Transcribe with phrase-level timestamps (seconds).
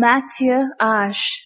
[0.00, 1.44] Matthew Ash.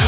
[0.00, 0.06] You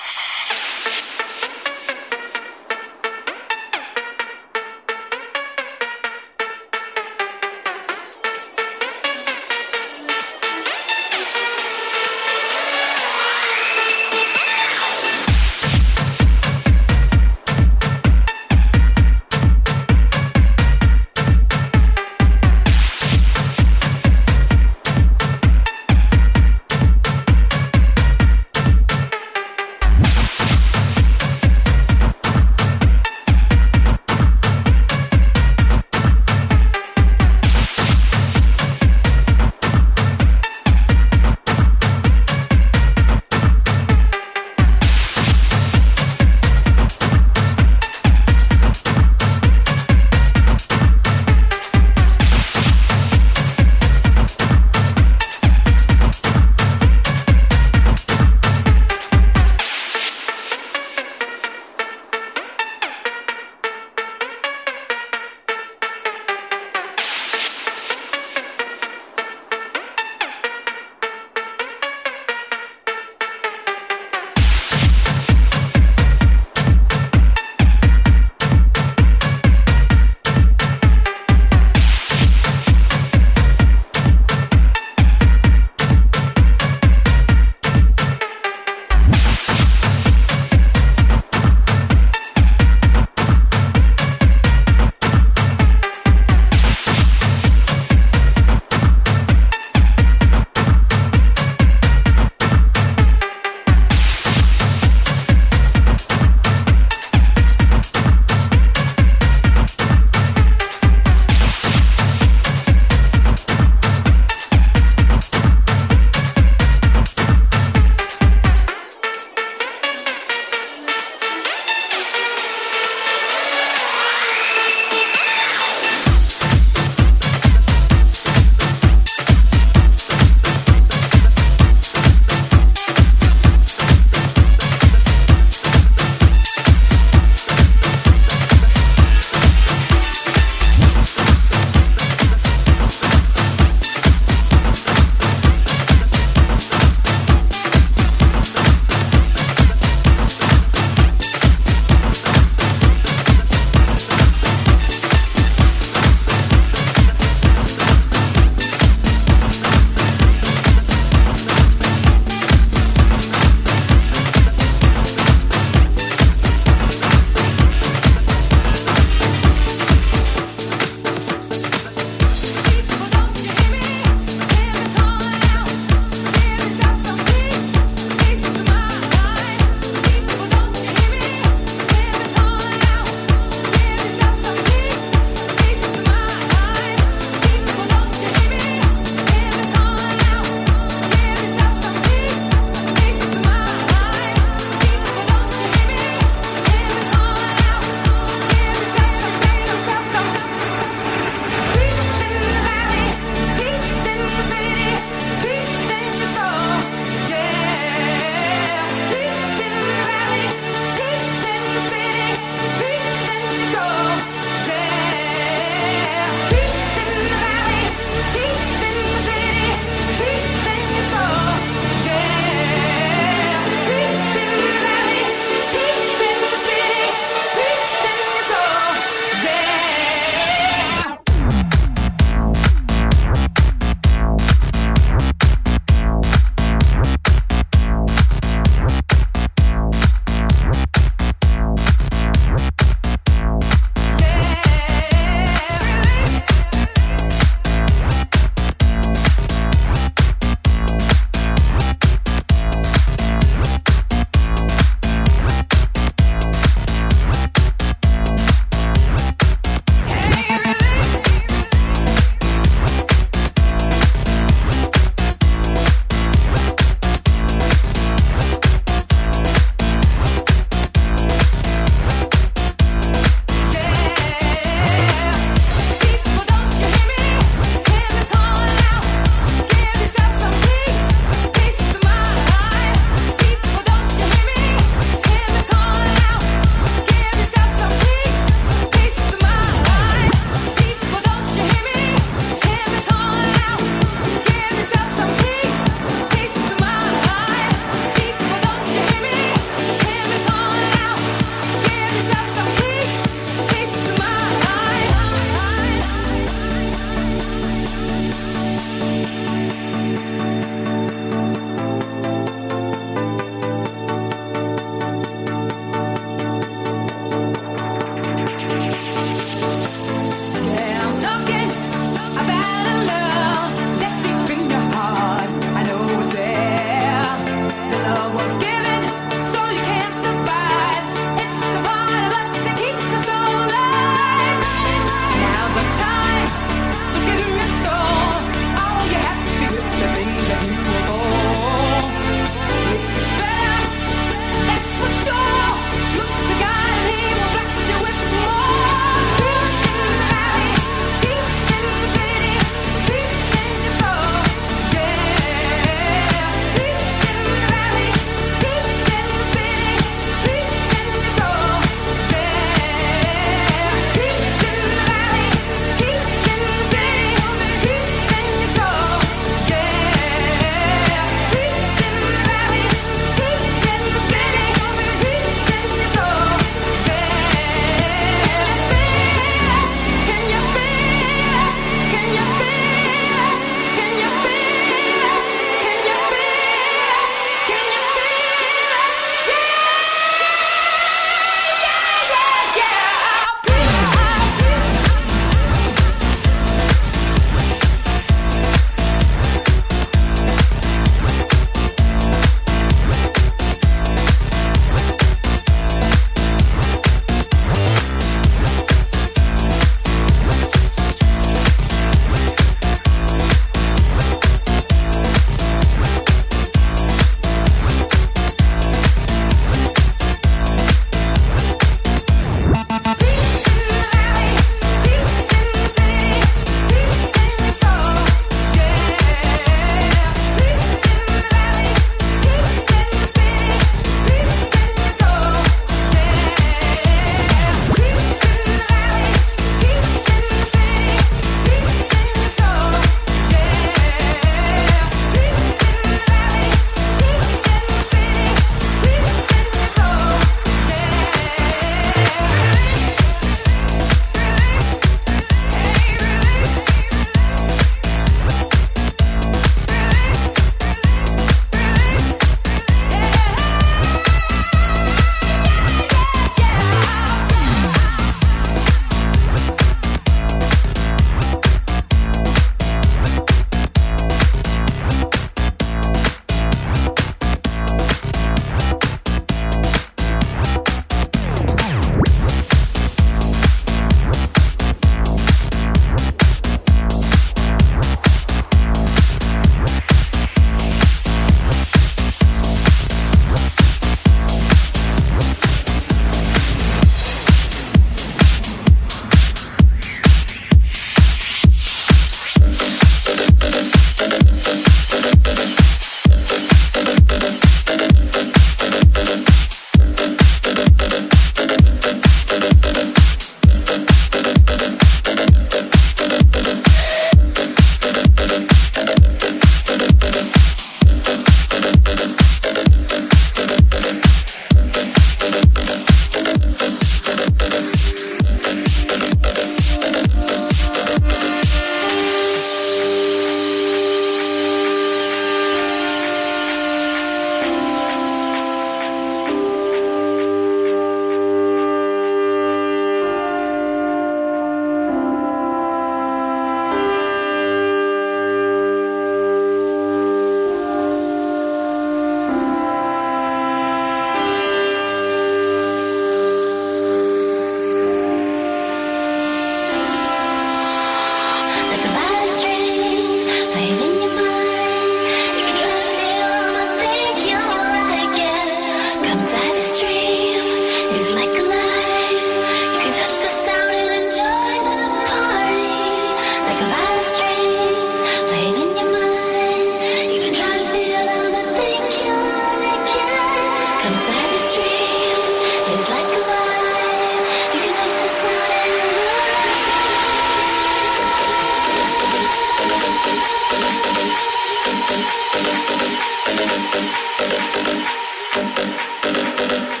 [599.23, 600.00] Da da.